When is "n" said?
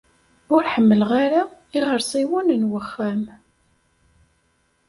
2.61-2.63